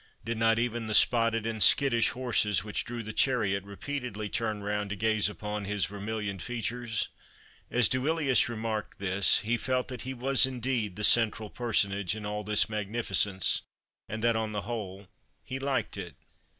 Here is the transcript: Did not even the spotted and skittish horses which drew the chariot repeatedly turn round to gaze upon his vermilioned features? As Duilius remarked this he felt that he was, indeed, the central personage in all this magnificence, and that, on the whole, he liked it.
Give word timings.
Did 0.25 0.39
not 0.39 0.57
even 0.57 0.87
the 0.87 0.95
spotted 0.95 1.45
and 1.45 1.61
skittish 1.61 2.09
horses 2.09 2.63
which 2.63 2.85
drew 2.85 3.03
the 3.03 3.13
chariot 3.13 3.63
repeatedly 3.63 4.29
turn 4.29 4.63
round 4.63 4.89
to 4.89 4.95
gaze 4.95 5.29
upon 5.29 5.65
his 5.65 5.85
vermilioned 5.85 6.41
features? 6.41 7.09
As 7.69 7.87
Duilius 7.87 8.49
remarked 8.49 8.97
this 8.97 9.41
he 9.41 9.57
felt 9.57 9.89
that 9.89 10.01
he 10.01 10.15
was, 10.15 10.47
indeed, 10.47 10.95
the 10.95 11.03
central 11.03 11.51
personage 11.51 12.15
in 12.15 12.25
all 12.25 12.43
this 12.43 12.67
magnificence, 12.67 13.61
and 14.09 14.23
that, 14.23 14.35
on 14.35 14.53
the 14.53 14.61
whole, 14.61 15.07
he 15.43 15.59
liked 15.59 15.97
it. 15.97 16.15